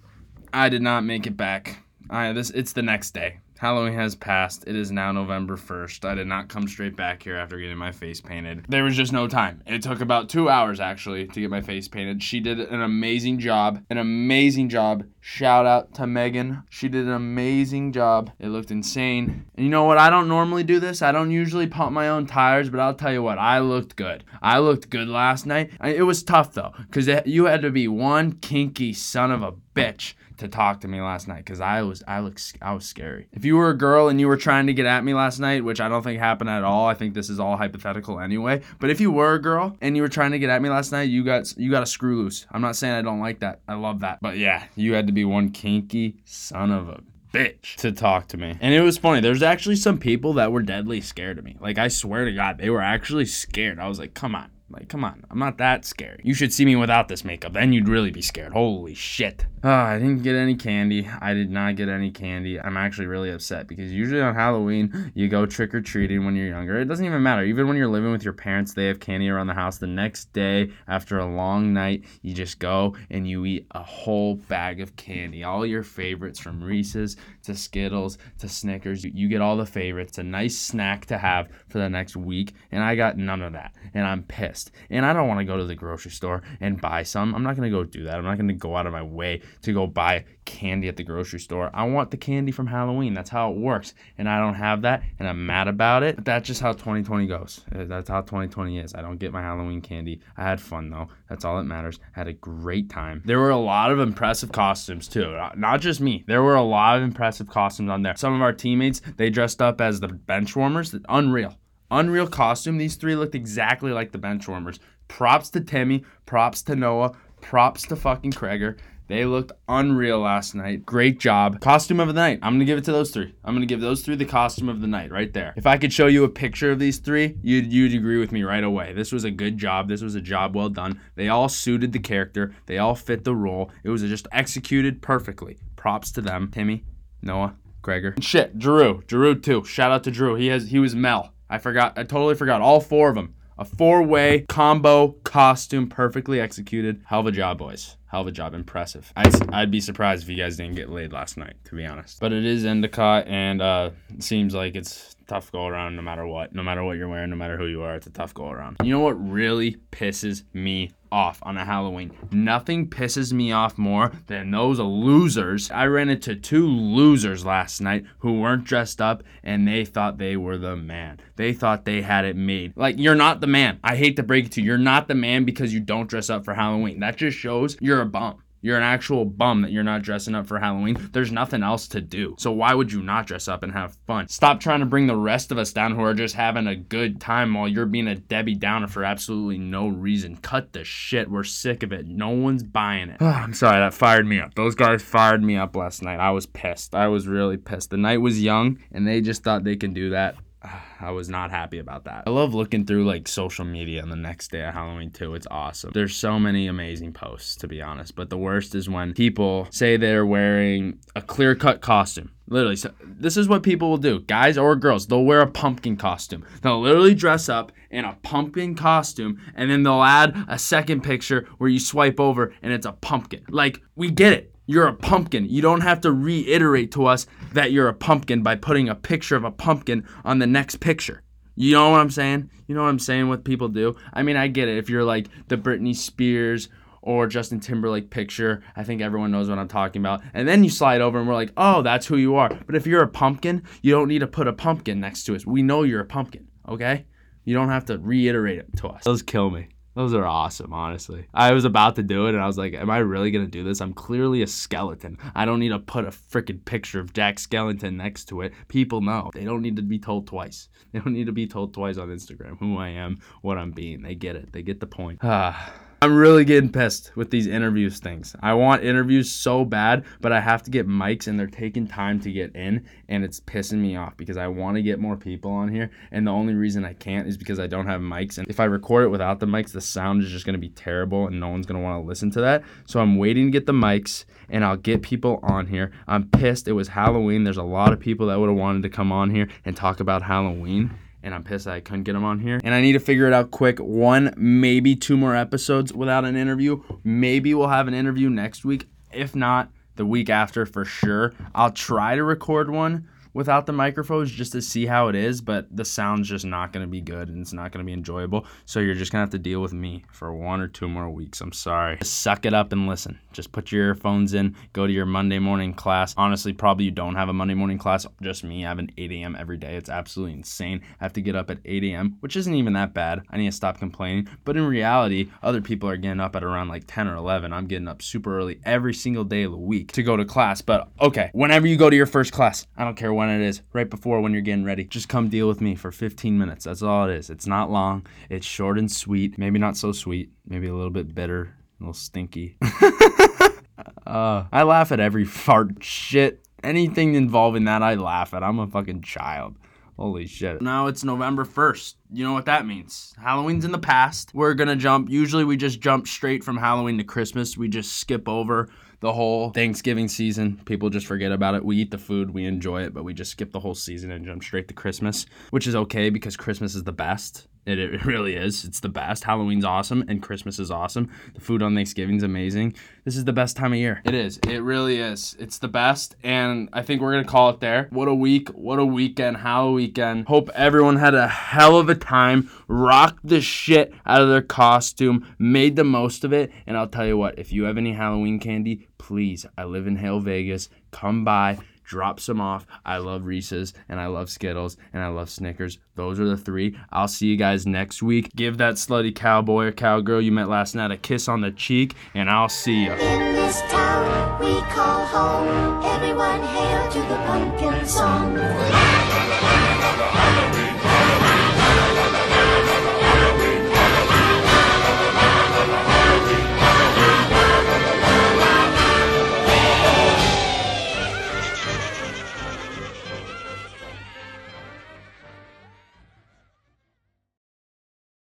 I 0.53 0.69
did 0.69 0.81
not 0.81 1.03
make 1.03 1.27
it 1.27 1.37
back. 1.37 1.83
I 2.09 2.33
this 2.33 2.49
it's 2.49 2.73
the 2.73 2.81
next 2.81 3.11
day. 3.13 3.39
Halloween 3.59 3.91
has 3.95 4.15
passed. 4.15 4.63
It 4.67 4.75
is 4.77 4.89
now 4.89 5.11
November 5.11 5.57
1st. 5.57 6.05
I 6.05 6.15
did 6.15 6.27
not 6.27 6.47
come 6.47 6.65
straight 6.65 6.95
back 6.95 7.21
here 7.23 7.35
after 7.35 7.59
getting 7.59 7.75
my 7.77 7.91
face 7.91 8.21
painted. 8.21 8.63
There 8.69 8.85
was 8.85 8.95
just 8.95 9.11
no 9.11 9.27
time. 9.27 9.61
It 9.67 9.81
took 9.81 9.99
about 9.99 10.29
two 10.29 10.47
hours 10.49 10.79
actually 10.79 11.27
to 11.27 11.41
get 11.41 11.49
my 11.49 11.59
face 11.59 11.89
painted. 11.89 12.23
She 12.23 12.39
did 12.39 12.61
an 12.61 12.81
amazing 12.81 13.37
job. 13.39 13.83
An 13.89 13.97
amazing 13.97 14.69
job. 14.69 15.03
Shout 15.19 15.65
out 15.65 15.93
to 15.95 16.07
Megan. 16.07 16.63
She 16.69 16.87
did 16.87 17.05
an 17.05 17.11
amazing 17.11 17.91
job. 17.91 18.31
It 18.39 18.47
looked 18.47 18.71
insane. 18.71 19.43
And 19.55 19.65
you 19.65 19.69
know 19.69 19.83
what? 19.83 19.97
I 19.97 20.09
don't 20.09 20.29
normally 20.29 20.63
do 20.63 20.79
this. 20.79 21.01
I 21.01 21.11
don't 21.11 21.29
usually 21.29 21.67
pump 21.67 21.91
my 21.91 22.07
own 22.07 22.27
tires, 22.27 22.69
but 22.69 22.79
I'll 22.79 22.93
tell 22.93 23.11
you 23.11 23.21
what, 23.21 23.37
I 23.39 23.59
looked 23.59 23.97
good. 23.97 24.23
I 24.41 24.59
looked 24.59 24.89
good 24.89 25.09
last 25.09 25.45
night. 25.45 25.71
I- 25.81 25.89
It 25.99 26.03
was 26.03 26.23
tough 26.23 26.53
though, 26.53 26.71
because 26.77 27.09
you 27.25 27.43
had 27.43 27.61
to 27.63 27.71
be 27.71 27.89
one 27.89 28.31
kinky 28.31 28.93
son 28.93 29.31
of 29.31 29.43
a 29.43 29.51
bitch 29.75 30.13
to 30.39 30.47
talk 30.47 30.81
to 30.81 30.87
me 30.87 31.01
last 31.01 31.27
night 31.27 31.45
because 31.45 31.61
I 31.61 31.81
was 31.81 32.03
I 32.07 32.19
look 32.19 32.39
I 32.61 32.73
was 32.73 32.85
scary. 32.85 33.27
If 33.31 33.45
you 33.45 33.55
were 33.55 33.69
a 33.69 33.77
girl 33.77 34.09
and 34.09 34.19
you 34.19 34.27
were 34.27 34.37
trying 34.37 34.67
to 34.67 34.73
get 34.73 34.85
at 34.85 35.03
me 35.03 35.13
last 35.13 35.39
night, 35.39 35.63
which 35.63 35.79
I 35.79 35.87
don't 35.87 36.03
think 36.03 36.19
happened 36.19 36.49
at 36.49 36.63
all, 36.63 36.87
I 36.87 36.93
think 36.93 37.13
this 37.13 37.29
is 37.29 37.39
all 37.39 37.57
hypothetical 37.57 38.19
anyway. 38.19 38.61
But 38.79 38.89
if 38.89 38.99
you 38.99 39.11
were 39.11 39.35
a 39.35 39.41
girl 39.41 39.77
and 39.81 39.95
you 39.95 40.01
were 40.01 40.09
trying 40.09 40.31
to 40.31 40.39
get 40.39 40.49
at 40.49 40.61
me 40.61 40.69
last 40.69 40.91
night, 40.91 41.09
you 41.09 41.23
got 41.23 41.55
you 41.57 41.71
got 41.71 41.83
a 41.83 41.87
screw 41.87 42.17
loose. 42.17 42.45
I'm 42.51 42.61
not 42.61 42.75
saying 42.75 42.93
I 42.93 43.01
don't 43.01 43.19
like 43.19 43.39
that. 43.39 43.61
I 43.67 43.75
love 43.75 43.99
that. 44.01 44.19
But 44.21 44.37
yeah, 44.37 44.65
you 44.75 44.93
had 44.93 45.07
to 45.07 45.13
be 45.13 45.25
one 45.25 45.51
kinky 45.51 46.17
son 46.25 46.71
of 46.71 46.89
a 46.89 47.01
bitch 47.33 47.75
to 47.75 47.91
talk 47.91 48.27
to 48.29 48.37
me. 48.37 48.57
And 48.59 48.73
it 48.73 48.81
was 48.81 48.97
funny. 48.97 49.21
There's 49.21 49.43
actually 49.43 49.75
some 49.75 49.99
people 49.99 50.33
that 50.33 50.51
were 50.51 50.61
deadly 50.61 51.01
scared 51.01 51.37
of 51.37 51.43
me. 51.43 51.57
Like 51.59 51.77
I 51.77 51.87
swear 51.87 52.25
to 52.25 52.33
God, 52.33 52.57
they 52.57 52.69
were 52.69 52.81
actually 52.81 53.25
scared. 53.25 53.79
I 53.79 53.87
was 53.87 53.99
like, 53.99 54.13
come 54.13 54.35
on. 54.35 54.49
Like, 54.71 54.87
come 54.87 55.03
on, 55.03 55.23
I'm 55.31 55.39
not 55.39 55.57
that 55.57 55.83
scared. 55.83 56.21
You 56.23 56.33
should 56.33 56.53
see 56.53 56.63
me 56.63 56.75
without 56.75 57.07
this 57.07 57.25
makeup, 57.25 57.53
then 57.53 57.73
you'd 57.73 57.89
really 57.89 58.11
be 58.11 58.21
scared. 58.21 58.53
Holy 58.53 58.93
shit. 58.93 59.45
Ah, 59.63 59.87
I 59.87 59.97
didn't 59.97 60.23
get 60.23 60.35
any 60.35 60.55
candy. 60.55 61.09
I 61.19 61.33
did 61.33 61.49
not 61.49 61.75
get 61.75 61.89
any 61.89 62.11
candy. 62.11 62.59
I'm 62.59 62.77
actually 62.77 63.07
really 63.07 63.31
upset 63.31 63.67
because 63.67 63.91
usually 63.91 64.21
on 64.21 64.35
Halloween, 64.35 65.11
you 65.15 65.27
go 65.27 65.45
trick 65.45 65.73
or 65.73 65.81
treating 65.81 66.23
when 66.23 66.35
you're 66.35 66.47
younger. 66.47 66.79
It 66.79 66.85
doesn't 66.85 67.05
even 67.05 67.23
matter. 67.23 67.43
Even 67.43 67.67
when 67.67 67.75
you're 67.75 67.87
living 67.87 68.11
with 68.11 68.23
your 68.23 68.33
parents, 68.33 68.73
they 68.73 68.85
have 68.85 68.99
candy 68.99 69.27
around 69.27 69.47
the 69.47 69.53
house. 69.53 69.77
The 69.77 69.87
next 69.87 70.31
day, 70.33 70.71
after 70.87 71.19
a 71.19 71.25
long 71.25 71.73
night, 71.73 72.05
you 72.21 72.33
just 72.33 72.59
go 72.59 72.95
and 73.09 73.27
you 73.27 73.43
eat 73.45 73.67
a 73.71 73.83
whole 73.83 74.35
bag 74.35 74.81
of 74.81 74.95
candy. 74.95 75.43
All 75.43 75.65
your 75.65 75.83
favorites 75.83 76.39
from 76.39 76.63
Reese's 76.63 77.17
to 77.43 77.55
Skittles 77.55 78.17
to 78.37 78.47
Snickers. 78.47 79.03
You 79.03 79.27
get 79.27 79.41
all 79.41 79.57
the 79.57 79.65
favorites. 79.65 80.19
A 80.19 80.23
nice 80.23 80.57
snack 80.57 81.05
to 81.07 81.17
have 81.17 81.49
for 81.67 81.79
the 81.79 81.89
next 81.89 82.15
week. 82.15 82.53
And 82.71 82.83
I 82.83 82.95
got 82.95 83.17
none 83.17 83.41
of 83.41 83.53
that. 83.53 83.73
And 83.93 84.05
I'm 84.05 84.23
pissed. 84.23 84.58
And 84.89 85.05
I 85.05 85.13
don't 85.13 85.27
want 85.27 85.39
to 85.39 85.45
go 85.45 85.57
to 85.57 85.65
the 85.65 85.75
grocery 85.75 86.11
store 86.11 86.41
and 86.59 86.79
buy 86.79 87.03
some. 87.03 87.33
I'm 87.35 87.43
not 87.43 87.55
going 87.55 87.69
to 87.71 87.75
go 87.77 87.83
do 87.83 88.03
that. 88.05 88.15
I'm 88.15 88.23
not 88.23 88.35
going 88.37 88.47
to 88.47 88.53
go 88.53 88.75
out 88.75 88.87
of 88.87 88.93
my 88.93 89.01
way 89.03 89.41
to 89.63 89.73
go 89.73 89.87
buy 89.87 90.25
candy 90.45 90.87
at 90.87 90.97
the 90.97 91.03
grocery 91.03 91.39
store. 91.39 91.69
I 91.73 91.83
want 91.85 92.09
the 92.11 92.17
candy 92.17 92.51
from 92.51 92.65
Halloween. 92.67 93.13
That's 93.13 93.29
how 93.29 93.51
it 93.51 93.57
works. 93.57 93.93
And 94.17 94.27
I 94.27 94.39
don't 94.39 94.55
have 94.55 94.81
that. 94.81 95.03
And 95.19 95.27
I'm 95.27 95.45
mad 95.45 95.67
about 95.67 96.03
it. 96.03 96.15
But 96.15 96.25
that's 96.25 96.47
just 96.47 96.61
how 96.61 96.71
2020 96.71 97.27
goes. 97.27 97.61
Uh, 97.73 97.85
That's 97.85 98.09
how 98.09 98.21
2020 98.21 98.79
is. 98.79 98.95
I 98.95 99.01
don't 99.01 99.17
get 99.17 99.31
my 99.31 99.41
Halloween 99.41 99.81
candy. 99.81 100.21
I 100.37 100.43
had 100.43 100.59
fun 100.59 100.89
though. 100.89 101.07
That's 101.29 101.45
all 101.45 101.57
that 101.57 101.65
matters. 101.65 101.99
I 102.15 102.19
had 102.19 102.27
a 102.27 102.33
great 102.33 102.89
time. 102.89 103.21
There 103.25 103.39
were 103.39 103.51
a 103.51 103.57
lot 103.57 103.91
of 103.91 103.99
impressive 103.99 104.51
costumes 104.51 105.07
too. 105.07 105.31
Not- 105.31 105.59
Not 105.59 105.81
just 105.81 106.01
me. 106.01 106.23
There 106.25 106.41
were 106.41 106.55
a 106.55 106.63
lot 106.63 106.97
of 106.97 107.03
impressive 107.03 107.47
costumes 107.47 107.89
on 107.91 108.01
there. 108.01 108.15
Some 108.15 108.33
of 108.33 108.41
our 108.41 108.53
teammates, 108.53 109.01
they 109.17 109.29
dressed 109.29 109.61
up 109.61 109.79
as 109.81 109.99
the 109.99 110.07
bench 110.07 110.55
warmers. 110.55 110.95
Unreal. 111.09 111.55
Unreal 111.91 112.27
costume. 112.27 112.77
These 112.77 112.95
three 112.95 113.15
looked 113.15 113.35
exactly 113.35 113.91
like 113.91 114.11
the 114.11 114.17
bench 114.17 114.47
warmers. 114.47 114.79
Props 115.07 115.49
to 115.51 115.61
Timmy. 115.61 116.03
Props 116.25 116.61
to 116.63 116.75
Noah. 116.75 117.13
Props 117.41 117.83
to 117.87 117.95
fucking 117.95 118.31
Kreger. 118.31 118.77
They 119.09 119.25
looked 119.25 119.53
unreal 119.67 120.19
last 120.19 120.53
night. 120.53 120.85
Great 120.85 121.19
job. 121.19 121.59
Costume 121.61 121.99
of 121.99 122.09
the 122.09 122.13
night. 122.13 122.37
I'm 122.43 122.53
gonna 122.53 122.65
give 122.65 122.77
it 122.77 122.83
to 122.83 122.91
those 122.91 123.09
three. 123.09 123.33
I'm 123.43 123.55
gonna 123.55 123.65
give 123.65 123.81
those 123.81 124.03
three 124.03 124.15
the 124.15 124.23
costume 124.23 124.69
of 124.69 124.81
the 124.81 124.87
night 124.87 125.11
right 125.11 125.33
there. 125.33 125.51
If 125.57 125.65
I 125.65 125.79
could 125.79 125.91
show 125.91 126.05
you 126.05 126.23
a 126.25 126.29
picture 126.29 126.71
of 126.71 126.77
these 126.77 126.99
three, 126.99 127.35
you'd 127.41 127.73
you'd 127.73 127.95
agree 127.95 128.19
with 128.19 128.31
me 128.31 128.43
right 128.43 128.63
away. 128.63 128.93
This 128.93 129.11
was 129.11 129.23
a 129.23 129.31
good 129.31 129.57
job. 129.57 129.87
This 129.87 130.03
was 130.03 130.13
a 130.13 130.21
job 130.21 130.55
well 130.55 130.69
done. 130.69 131.01
They 131.15 131.27
all 131.27 131.49
suited 131.49 131.91
the 131.91 131.97
character. 131.97 132.53
They 132.67 132.77
all 132.77 132.93
fit 132.93 133.23
the 133.23 133.35
role. 133.35 133.71
It 133.83 133.89
was 133.89 134.03
just 134.03 134.27
executed 134.31 135.01
perfectly. 135.01 135.57
Props 135.75 136.11
to 136.11 136.21
them. 136.21 136.51
Timmy, 136.51 136.85
Noah, 137.23 137.55
Gregor. 137.81 138.11
And 138.11 138.23
shit, 138.23 138.59
Drew. 138.59 139.01
Drew 139.07 139.33
too. 139.39 139.65
Shout 139.65 139.91
out 139.91 140.03
to 140.03 140.11
Drew. 140.11 140.35
He 140.35 140.47
has 140.47 140.69
he 140.69 140.77
was 140.77 140.93
Mel. 140.95 141.33
I 141.49 141.57
forgot. 141.57 141.97
I 141.97 142.03
totally 142.03 142.35
forgot. 142.35 142.61
All 142.61 142.79
four 142.79 143.09
of 143.09 143.15
them. 143.15 143.35
A 143.57 143.65
four-way 143.65 144.45
combo 144.47 145.09
costume, 145.25 145.89
perfectly 145.89 146.39
executed. 146.39 147.01
Hell 147.05 147.19
of 147.19 147.27
a 147.27 147.31
job, 147.31 147.57
boys. 147.57 147.97
Hell 148.05 148.21
of 148.21 148.27
a 148.27 148.31
job. 148.31 148.53
Impressive. 148.53 149.11
I'd, 149.17 149.53
I'd 149.53 149.69
be 149.69 149.81
surprised 149.81 150.23
if 150.23 150.29
you 150.29 150.37
guys 150.37 150.55
didn't 150.55 150.75
get 150.75 150.89
laid 150.89 151.11
last 151.11 151.35
night, 151.35 151.55
to 151.65 151.75
be 151.75 151.85
honest. 151.85 152.21
But 152.21 152.31
it 152.31 152.45
is 152.45 152.63
Endicott, 152.63 153.27
and 153.27 153.61
uh, 153.61 153.89
it 154.15 154.23
seems 154.23 154.55
like 154.55 154.75
it's 154.75 155.13
tough 155.27 155.51
go 155.51 155.67
around 155.67 155.97
no 155.97 156.01
matter 156.01 156.25
what. 156.25 156.55
No 156.55 156.63
matter 156.63 156.85
what 156.85 156.95
you're 156.95 157.09
wearing, 157.09 157.31
no 157.31 157.35
matter 157.35 157.57
who 157.57 157.65
you 157.65 157.81
are, 157.81 157.95
it's 157.95 158.07
a 158.07 158.11
tough 158.11 158.33
go 158.33 158.49
around. 158.49 158.77
You 158.81 158.93
know 158.93 159.01
what 159.01 159.13
really 159.29 159.75
pisses 159.91 160.43
me 160.53 160.91
off 161.11 161.39
on 161.43 161.57
a 161.57 161.65
Halloween? 161.65 162.11
Nothing 162.31 162.89
pisses 162.89 163.33
me 163.33 163.51
off 163.51 163.77
more 163.77 164.11
than 164.27 164.51
those 164.51 164.79
losers. 164.79 165.69
I 165.71 165.85
ran 165.85 166.09
into 166.09 166.35
two 166.35 166.67
losers 166.67 167.45
last 167.45 167.81
night 167.81 168.05
who 168.19 168.39
weren't 168.39 168.63
dressed 168.63 169.01
up 169.01 169.23
and 169.43 169.67
they 169.67 169.85
thought 169.85 170.17
they 170.17 170.37
were 170.37 170.57
the 170.57 170.75
man. 170.75 171.19
They 171.35 171.53
thought 171.53 171.85
they 171.85 172.01
had 172.01 172.25
it 172.25 172.35
made. 172.35 172.73
Like, 172.75 172.95
you're 172.97 173.15
not 173.15 173.41
the 173.41 173.47
man. 173.47 173.79
I 173.83 173.95
hate 173.95 174.15
to 174.17 174.23
break 174.23 174.45
it 174.45 174.51
to 174.53 174.61
you. 174.61 174.67
You're 174.67 174.77
not 174.77 175.07
the 175.07 175.15
man 175.15 175.45
because 175.45 175.73
you 175.73 175.79
don't 175.79 176.09
dress 176.09 176.29
up 176.29 176.45
for 176.45 176.53
Halloween. 176.53 176.99
That 176.99 177.17
just 177.17 177.37
shows 177.37 177.77
you're 177.79 178.01
a 178.01 178.05
bum. 178.05 178.41
You're 178.61 178.77
an 178.77 178.83
actual 178.83 179.23
bum 179.25 179.61
that 179.61 179.71
you're 179.71 179.83
not 179.83 180.01
dressing 180.01 180.35
up 180.35 180.45
for 180.45 180.59
Halloween. 180.59 181.09
There's 181.13 181.31
nothing 181.31 181.63
else 181.63 181.87
to 181.89 182.01
do. 182.01 182.35
So 182.37 182.51
why 182.51 182.73
would 182.73 182.91
you 182.91 183.01
not 183.01 183.25
dress 183.25 183.47
up 183.47 183.63
and 183.63 183.71
have 183.71 183.97
fun? 184.05 184.27
Stop 184.27 184.59
trying 184.59 184.81
to 184.81 184.85
bring 184.85 185.07
the 185.07 185.15
rest 185.15 185.51
of 185.51 185.57
us 185.57 185.71
down 185.71 185.95
who 185.95 186.01
are 186.03 186.13
just 186.13 186.35
having 186.35 186.67
a 186.67 186.75
good 186.75 187.21
time 187.21 187.53
while 187.53 187.67
you're 187.67 187.85
being 187.85 188.07
a 188.07 188.15
Debbie 188.15 188.55
Downer 188.55 188.87
for 188.87 189.03
absolutely 189.03 189.57
no 189.57 189.87
reason. 189.87 190.35
Cut 190.37 190.73
the 190.73 190.83
shit. 190.83 191.29
We're 191.29 191.43
sick 191.43 191.83
of 191.83 191.93
it. 191.93 192.05
No 192.05 192.29
one's 192.29 192.63
buying 192.63 193.09
it. 193.09 193.21
I'm 193.21 193.53
sorry, 193.53 193.79
that 193.79 193.93
fired 193.93 194.25
me 194.25 194.39
up. 194.39 194.55
Those 194.55 194.75
guys 194.75 195.01
fired 195.01 195.41
me 195.41 195.55
up 195.55 195.75
last 195.75 196.01
night. 196.01 196.19
I 196.19 196.31
was 196.31 196.45
pissed. 196.45 196.93
I 196.93 197.07
was 197.07 197.27
really 197.27 197.57
pissed. 197.57 197.91
The 197.91 197.97
night 197.97 198.17
was 198.17 198.41
young 198.41 198.79
and 198.91 199.07
they 199.07 199.21
just 199.21 199.43
thought 199.43 199.63
they 199.63 199.77
can 199.77 199.93
do 199.93 200.09
that. 200.09 200.35
I 200.99 201.11
was 201.11 201.29
not 201.29 201.51
happy 201.51 201.79
about 201.79 202.05
that. 202.05 202.23
I 202.27 202.29
love 202.29 202.53
looking 202.53 202.85
through 202.85 203.05
like 203.05 203.27
social 203.27 203.65
media 203.65 204.01
on 204.01 204.09
the 204.09 204.15
next 204.15 204.51
day 204.51 204.65
of 204.65 204.73
Halloween 204.73 205.11
too. 205.11 205.35
It's 205.35 205.47
awesome. 205.49 205.91
There's 205.93 206.15
so 206.15 206.39
many 206.39 206.67
amazing 206.67 207.13
posts 207.13 207.55
to 207.57 207.67
be 207.67 207.81
honest, 207.81 208.15
but 208.15 208.29
the 208.29 208.37
worst 208.37 208.75
is 208.75 208.89
when 208.89 209.13
people 209.13 209.67
say 209.71 209.97
they're 209.97 210.25
wearing 210.25 210.99
a 211.15 211.21
clear-cut 211.21 211.81
costume. 211.81 212.31
Literally, 212.47 212.77
so 212.77 212.91
this 213.03 213.37
is 213.37 213.47
what 213.47 213.61
people 213.61 213.91
will 213.91 213.97
do. 213.97 214.21
Guys 214.21 214.57
or 214.57 214.75
girls, 214.75 215.05
they'll 215.05 215.23
wear 215.23 215.41
a 215.41 215.51
pumpkin 215.51 215.97
costume. 215.97 216.43
They'll 216.61 216.81
literally 216.81 217.13
dress 217.13 217.47
up 217.47 217.71
in 217.91 218.05
a 218.05 218.17
pumpkin 218.23 218.75
costume 218.75 219.39
and 219.55 219.69
then 219.69 219.83
they'll 219.83 220.03
add 220.03 220.35
a 220.47 220.57
second 220.57 221.01
picture 221.01 221.47
where 221.59 221.69
you 221.69 221.79
swipe 221.79 222.19
over 222.19 222.53
and 222.61 222.73
it's 222.73 222.85
a 222.85 222.93
pumpkin. 222.93 223.45
Like, 223.49 223.81
we 223.95 224.09
get 224.09 224.33
it. 224.33 224.53
You're 224.69 224.85
a 224.85 224.93
pumpkin. 224.93 225.49
You 225.49 225.63
don't 225.63 225.81
have 225.81 225.99
to 226.01 226.11
reiterate 226.11 226.91
to 226.91 227.07
us 227.07 227.25
that 227.53 227.71
you're 227.71 227.87
a 227.87 227.93
pumpkin 227.95 228.43
by 228.43 228.55
putting 228.55 228.87
a 228.87 228.93
picture 228.93 229.35
of 229.35 229.43
a 229.43 229.49
pumpkin 229.49 230.07
on 230.23 230.37
the 230.37 230.45
next 230.45 230.79
picture. 230.79 231.23
You 231.55 231.71
know 231.71 231.89
what 231.89 232.01
I'm 232.01 232.11
saying? 232.11 232.51
You 232.67 232.75
know 232.75 232.83
what 232.83 232.89
I'm 232.89 232.99
saying? 232.99 233.29
What 233.29 233.43
people 233.43 233.67
do? 233.67 233.95
I 234.13 234.21
mean, 234.21 234.37
I 234.37 234.47
get 234.47 234.67
it. 234.67 234.77
If 234.77 234.87
you're 234.87 235.03
like 235.03 235.27
the 235.47 235.57
Britney 235.57 235.95
Spears 235.95 236.69
or 237.01 237.25
Justin 237.25 237.59
Timberlake 237.59 238.11
picture, 238.11 238.61
I 238.75 238.83
think 238.83 239.01
everyone 239.01 239.31
knows 239.31 239.49
what 239.49 239.57
I'm 239.57 239.67
talking 239.67 240.03
about. 240.03 240.21
And 240.35 240.47
then 240.47 240.63
you 240.63 240.69
slide 240.69 241.01
over 241.01 241.17
and 241.17 241.27
we're 241.27 241.33
like, 241.33 241.51
oh, 241.57 241.81
that's 241.81 242.05
who 242.05 242.17
you 242.17 242.35
are. 242.35 242.49
But 242.67 242.75
if 242.75 242.85
you're 242.85 243.01
a 243.01 243.07
pumpkin, 243.07 243.63
you 243.81 243.91
don't 243.91 244.07
need 244.07 244.19
to 244.19 244.27
put 244.27 244.47
a 244.47 244.53
pumpkin 244.53 244.99
next 244.99 245.23
to 245.23 245.35
us. 245.35 245.47
We 245.47 245.63
know 245.63 245.81
you're 245.81 246.01
a 246.01 246.05
pumpkin, 246.05 246.47
okay? 246.67 247.07
You 247.43 247.55
don't 247.55 247.69
have 247.69 247.85
to 247.85 247.97
reiterate 247.97 248.59
it 248.59 248.67
to 248.77 248.89
us. 248.89 249.03
Those 249.03 249.23
kill 249.23 249.49
me. 249.49 249.69
Those 249.99 250.13
are 250.13 250.25
awesome, 250.25 250.71
honestly. 250.71 251.25
I 251.33 251.51
was 251.51 251.65
about 251.65 251.97
to 251.97 252.03
do 252.03 252.27
it 252.27 252.29
and 252.29 252.41
I 252.41 252.47
was 252.47 252.57
like, 252.57 252.73
am 252.73 252.89
I 252.89 252.99
really 252.99 253.31
going 253.31 253.43
to 253.43 253.51
do 253.51 253.65
this? 253.65 253.81
I'm 253.81 253.91
clearly 253.91 254.41
a 254.41 254.47
skeleton. 254.47 255.17
I 255.35 255.43
don't 255.43 255.59
need 255.59 255.73
to 255.73 255.79
put 255.79 256.05
a 256.05 256.07
freaking 256.07 256.63
picture 256.63 257.01
of 257.01 257.11
Jack 257.11 257.35
Skellington 257.35 257.95
next 257.95 258.29
to 258.29 258.39
it. 258.39 258.53
People 258.69 259.01
know. 259.01 259.29
They 259.33 259.43
don't 259.43 259.61
need 259.61 259.75
to 259.75 259.81
be 259.81 259.99
told 259.99 260.25
twice. 260.25 260.69
They 260.93 260.99
don't 260.99 261.11
need 261.11 261.25
to 261.25 261.33
be 261.33 261.47
told 261.47 261.73
twice 261.73 261.97
on 261.97 262.07
Instagram 262.07 262.57
who 262.59 262.77
I 262.77 262.87
am, 262.87 263.19
what 263.41 263.57
I'm 263.57 263.71
being. 263.71 264.01
They 264.01 264.15
get 264.15 264.37
it. 264.37 264.53
They 264.53 264.61
get 264.61 264.79
the 264.79 264.87
point. 264.87 265.19
Ah. 265.23 265.73
I'm 266.01 266.15
really 266.15 266.45
getting 266.45 266.71
pissed 266.71 267.11
with 267.17 267.29
these 267.29 267.45
interviews 267.45 267.99
things. 267.99 268.33
I 268.41 268.53
want 268.53 268.85
interviews 268.85 269.29
so 269.29 269.65
bad, 269.65 270.05
but 270.21 270.31
I 270.31 270.39
have 270.39 270.63
to 270.63 270.71
get 270.71 270.87
mics 270.87 271.27
and 271.27 271.37
they're 271.37 271.45
taking 271.45 271.87
time 271.87 272.21
to 272.21 272.31
get 272.31 272.55
in 272.55 272.85
and 273.09 273.25
it's 273.25 273.41
pissing 273.41 273.79
me 273.79 273.97
off 273.97 274.15
because 274.15 274.37
I 274.37 274.47
want 274.47 274.77
to 274.77 274.81
get 274.81 274.99
more 274.99 275.17
people 275.17 275.51
on 275.51 275.67
here 275.67 275.91
and 276.11 276.25
the 276.25 276.31
only 276.31 276.53
reason 276.53 276.85
I 276.85 276.93
can't 276.93 277.27
is 277.27 277.35
because 277.35 277.59
I 277.59 277.67
don't 277.67 277.87
have 277.87 277.99
mics 277.99 278.37
and 278.37 278.47
if 278.47 278.61
I 278.61 278.63
record 278.63 279.03
it 279.03 279.09
without 279.09 279.41
the 279.41 279.45
mics, 279.45 279.73
the 279.73 279.81
sound 279.81 280.23
is 280.23 280.31
just 280.31 280.45
going 280.45 280.53
to 280.53 280.57
be 280.59 280.69
terrible 280.69 281.27
and 281.27 281.37
no 281.37 281.49
one's 281.49 281.65
going 281.65 281.81
to 281.81 281.83
want 281.83 282.01
to 282.01 282.07
listen 282.07 282.31
to 282.31 282.41
that. 282.41 282.63
So 282.85 283.01
I'm 283.01 283.17
waiting 283.17 283.47
to 283.47 283.51
get 283.51 283.65
the 283.65 283.73
mics 283.73 284.23
and 284.49 284.63
I'll 284.63 284.77
get 284.77 285.01
people 285.01 285.41
on 285.43 285.67
here. 285.67 285.91
I'm 286.07 286.29
pissed. 286.29 286.69
It 286.69 286.73
was 286.73 286.87
Halloween. 286.87 287.43
There's 287.43 287.57
a 287.57 287.63
lot 287.63 287.91
of 287.91 287.99
people 287.99 288.27
that 288.27 288.39
would 288.39 288.47
have 288.47 288.57
wanted 288.57 288.83
to 288.83 288.89
come 288.89 289.11
on 289.11 289.31
here 289.31 289.49
and 289.65 289.75
talk 289.75 289.99
about 289.99 290.21
Halloween 290.21 290.91
and 291.23 291.33
I'm 291.33 291.43
pissed 291.43 291.67
I 291.67 291.79
couldn't 291.79 292.03
get 292.03 292.15
him 292.15 292.23
on 292.23 292.39
here. 292.39 292.59
And 292.63 292.73
I 292.73 292.81
need 292.81 292.93
to 292.93 292.99
figure 292.99 293.27
it 293.27 293.33
out 293.33 293.51
quick. 293.51 293.79
One, 293.79 294.33
maybe 294.37 294.95
two 294.95 295.17
more 295.17 295.35
episodes 295.35 295.93
without 295.93 296.25
an 296.25 296.35
interview. 296.35 296.81
Maybe 297.03 297.53
we'll 297.53 297.67
have 297.67 297.87
an 297.87 297.93
interview 297.93 298.29
next 298.29 298.65
week. 298.65 298.87
If 299.11 299.35
not, 299.35 299.69
the 299.95 300.05
week 300.05 300.29
after 300.29 300.65
for 300.65 300.85
sure. 300.85 301.33
I'll 301.53 301.71
try 301.71 302.15
to 302.15 302.23
record 302.23 302.69
one 302.69 303.07
without 303.33 303.65
the 303.65 303.73
microphones 303.73 304.31
just 304.31 304.51
to 304.53 304.61
see 304.61 304.85
how 304.85 305.07
it 305.07 305.15
is, 305.15 305.41
but 305.41 305.67
the 305.75 305.85
sound's 305.85 306.29
just 306.29 306.45
not 306.45 306.73
going 306.73 306.85
to 306.85 306.89
be 306.89 307.01
good 307.01 307.29
and 307.29 307.41
it's 307.41 307.53
not 307.53 307.71
going 307.71 307.83
to 307.83 307.87
be 307.87 307.93
enjoyable. 307.93 308.45
So 308.65 308.79
you're 308.79 308.95
just 308.95 309.11
going 309.11 309.19
to 309.19 309.23
have 309.23 309.29
to 309.31 309.39
deal 309.39 309.61
with 309.61 309.73
me 309.73 310.05
for 310.11 310.33
one 310.33 310.61
or 310.61 310.67
two 310.67 310.87
more 310.87 311.09
weeks. 311.09 311.41
I'm 311.41 311.51
sorry. 311.51 311.97
Just 311.97 312.21
suck 312.21 312.45
it 312.45 312.53
up 312.53 312.71
and 312.71 312.87
listen. 312.87 313.19
Just 313.31 313.51
put 313.51 313.71
your 313.71 313.85
earphones 313.85 314.33
in, 314.33 314.55
go 314.73 314.87
to 314.87 314.93
your 314.93 315.05
Monday 315.05 315.39
morning 315.39 315.73
class. 315.73 316.13
Honestly, 316.17 316.53
probably 316.53 316.85
you 316.85 316.91
don't 316.91 317.15
have 317.15 317.29
a 317.29 317.33
Monday 317.33 317.53
morning 317.53 317.77
class, 317.77 318.05
just 318.21 318.43
me. 318.43 318.65
I 318.65 318.69
have 318.69 318.79
an 318.79 318.91
8 318.97 319.11
a.m. 319.11 319.35
every 319.39 319.57
day. 319.57 319.75
It's 319.75 319.89
absolutely 319.89 320.33
insane. 320.33 320.81
I 320.99 321.03
have 321.03 321.13
to 321.13 321.21
get 321.21 321.35
up 321.35 321.49
at 321.49 321.59
8 321.65 321.83
a.m., 321.85 322.17
which 322.19 322.35
isn't 322.35 322.53
even 322.53 322.73
that 322.73 322.93
bad. 322.93 323.21
I 323.29 323.37
need 323.37 323.45
to 323.45 323.51
stop 323.51 323.79
complaining. 323.79 324.27
But 324.45 324.57
in 324.57 324.65
reality, 324.65 325.29
other 325.43 325.61
people 325.61 325.89
are 325.89 325.97
getting 325.97 326.19
up 326.19 326.35
at 326.35 326.43
around 326.43 326.69
like 326.69 326.83
10 326.87 327.07
or 327.07 327.15
11. 327.15 327.53
I'm 327.53 327.67
getting 327.67 327.87
up 327.87 328.01
super 328.01 328.37
early 328.37 328.59
every 328.65 328.93
single 328.93 329.23
day 329.23 329.43
of 329.43 329.51
the 329.51 329.57
week 329.57 329.91
to 329.93 330.03
go 330.03 330.17
to 330.17 330.25
class. 330.25 330.61
But 330.61 330.89
okay, 331.01 331.29
whenever 331.33 331.67
you 331.67 331.77
go 331.77 331.89
to 331.89 331.95
your 331.95 332.05
first 332.05 332.33
class, 332.33 332.65
I 332.77 332.83
don't 332.83 332.97
care 332.97 333.13
when 333.19 333.29
it 333.29 333.41
is, 333.41 333.61
right 333.73 333.89
before 333.89 334.21
when 334.21 334.31
you're 334.31 334.41
getting 334.41 334.63
ready, 334.63 334.85
just 334.85 335.09
come 335.09 335.27
deal 335.27 335.47
with 335.47 335.59
me 335.59 335.75
for 335.75 335.91
15 335.91 336.37
minutes. 336.37 336.63
That's 336.63 336.81
all 336.81 337.09
it 337.09 337.13
is. 337.13 337.29
It's 337.29 337.45
not 337.45 337.69
long, 337.69 338.07
it's 338.29 338.47
short 338.47 338.79
and 338.79 338.89
sweet. 338.89 339.37
Maybe 339.37 339.59
not 339.59 339.75
so 339.75 339.91
sweet, 339.91 340.31
maybe 340.47 340.67
a 340.67 340.73
little 340.73 340.89
bit 340.89 341.13
bitter, 341.13 341.53
a 341.79 341.83
little 341.83 341.93
stinky. 341.93 342.55
uh, 344.07 344.45
I 344.51 344.63
laugh 344.63 344.93
at 344.93 345.01
every 345.01 345.25
fart 345.25 345.83
shit. 345.83 346.47
Anything 346.63 347.15
involving 347.15 347.65
that, 347.65 347.83
I 347.83 347.95
laugh 347.95 348.33
at. 348.33 348.41
I'm 348.41 348.59
a 348.59 348.67
fucking 348.67 349.01
child. 349.01 349.57
Holy 349.97 350.25
shit. 350.25 350.61
Now 350.61 350.87
it's 350.87 351.03
November 351.03 351.43
1st. 351.43 351.95
You 352.13 352.23
know 352.23 352.31
what 352.31 352.45
that 352.45 352.65
means. 352.65 353.13
Halloween's 353.21 353.65
in 353.65 353.73
the 353.73 353.77
past. 353.77 354.33
We're 354.33 354.53
gonna 354.53 354.77
jump. 354.77 355.09
Usually 355.09 355.43
we 355.43 355.57
just 355.57 355.81
jump 355.81 356.07
straight 356.07 356.41
from 356.41 356.55
Halloween 356.55 356.97
to 356.99 357.03
Christmas. 357.03 357.57
We 357.57 357.67
just 357.67 357.97
skip 357.97 358.29
over 358.29 358.69
the 358.99 359.13
whole 359.13 359.49
Thanksgiving 359.51 360.07
season. 360.07 360.61
People 360.65 360.89
just 360.89 361.07
forget 361.07 361.31
about 361.31 361.55
it. 361.55 361.65
We 361.65 361.77
eat 361.77 361.91
the 361.91 361.97
food, 361.97 362.31
we 362.31 362.45
enjoy 362.45 362.83
it, 362.83 362.93
but 362.93 363.03
we 363.03 363.13
just 363.13 363.31
skip 363.31 363.51
the 363.51 363.59
whole 363.59 363.75
season 363.75 364.11
and 364.11 364.25
jump 364.25 364.43
straight 364.43 364.67
to 364.67 364.73
Christmas, 364.73 365.25
which 365.51 365.67
is 365.67 365.75
okay 365.75 366.09
because 366.09 366.37
Christmas 366.37 366.75
is 366.75 366.83
the 366.83 366.91
best. 366.91 367.47
It, 367.65 367.79
it 367.79 368.05
really 368.05 368.35
is. 368.35 368.65
It's 368.65 368.79
the 368.79 368.89
best. 368.89 369.23
Halloween's 369.23 369.65
awesome 369.65 370.05
and 370.07 370.21
Christmas 370.21 370.59
is 370.59 370.69
awesome. 370.69 371.09
The 371.33 371.41
food 371.41 371.61
on 371.61 371.75
Thanksgiving's 371.75 372.23
amazing. 372.23 372.75
This 373.05 373.15
is 373.15 373.25
the 373.25 373.33
best 373.33 373.57
time 373.57 373.73
of 373.73 373.79
year. 373.79 374.01
It 374.05 374.13
is. 374.13 374.39
It 374.47 374.59
really 374.59 374.97
is. 374.97 375.35
It's 375.39 375.57
the 375.57 375.67
best. 375.67 376.15
And 376.23 376.69
I 376.73 376.83
think 376.83 377.01
we're 377.01 377.11
going 377.11 377.23
to 377.23 377.29
call 377.29 377.49
it 377.49 377.59
there. 377.59 377.87
What 377.89 378.07
a 378.07 378.13
week. 378.13 378.49
What 378.49 378.79
a 378.79 378.85
weekend. 378.85 379.37
Halloween 379.37 379.79
weekend. 379.79 380.27
Hope 380.27 380.49
everyone 380.55 380.97
had 380.97 381.15
a 381.15 381.27
hell 381.27 381.77
of 381.77 381.87
a 381.87 381.95
time. 381.95 382.49
Rocked 382.67 383.25
the 383.25 383.39
shit 383.39 383.93
out 384.05 384.21
of 384.21 384.27
their 384.27 384.41
costume. 384.41 385.25
Made 385.39 385.77
the 385.77 385.85
most 385.85 386.25
of 386.25 386.33
it. 386.33 386.51
And 386.67 386.75
I'll 386.75 386.87
tell 386.87 387.05
you 387.05 387.17
what, 387.17 387.39
if 387.39 387.53
you 387.53 387.63
have 387.63 387.77
any 387.77 387.93
Halloween 387.93 388.39
candy, 388.39 388.89
please, 388.97 389.45
I 389.57 389.63
live 389.63 389.87
in 389.87 389.95
Hale, 389.95 390.19
Vegas. 390.19 390.67
Come 390.91 391.23
by 391.23 391.59
drop 391.89 392.19
some 392.19 392.39
off. 392.39 392.67
I 392.85 392.97
love 392.97 393.25
Reese's 393.25 393.73
and 393.89 393.99
I 393.99 394.05
love 394.05 394.29
Skittles 394.29 394.77
and 394.93 395.03
I 395.03 395.07
love 395.07 395.29
Snickers. 395.29 395.79
Those 395.95 396.19
are 396.19 396.25
the 396.25 396.37
three. 396.37 396.77
I'll 396.91 397.07
see 397.07 397.27
you 397.27 397.35
guys 397.35 397.65
next 397.65 398.03
week. 398.03 398.31
Give 398.35 398.57
that 398.59 398.75
slutty 398.75 399.13
cowboy 399.13 399.65
or 399.65 399.71
cowgirl 399.71 400.21
you 400.21 400.31
met 400.31 400.47
last 400.47 400.75
night 400.75 400.91
a 400.91 400.97
kiss 400.97 401.27
on 401.27 401.41
the 401.41 401.51
cheek, 401.51 401.95
and 402.13 402.29
I'll 402.29 402.47
see 402.47 402.85
you. 402.85 402.91
In 402.91 403.33
this 403.33 403.61
town 403.63 404.39
we 404.39 404.61
call 404.69 405.05
home, 405.05 405.83
everyone 405.83 406.41
hail 406.41 406.91
to 406.91 406.99
the 406.99 407.15
pumpkin 407.25 407.85
song. 407.87 408.37